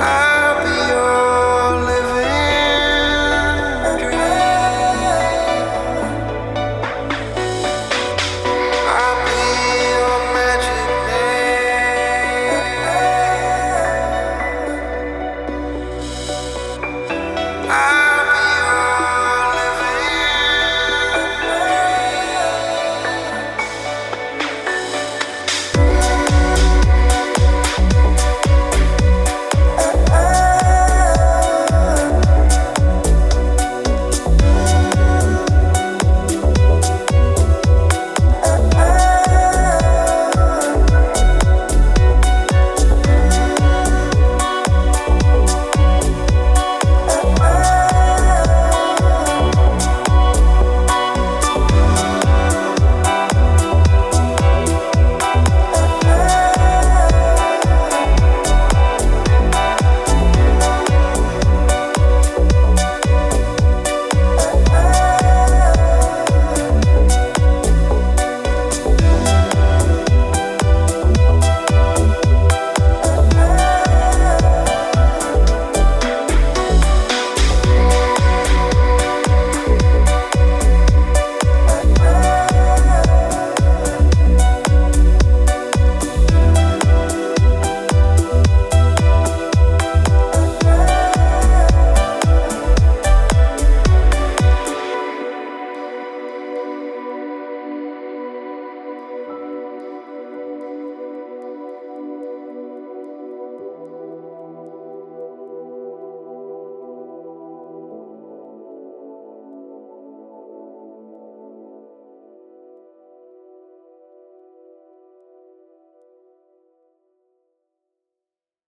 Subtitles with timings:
[0.00, 0.33] I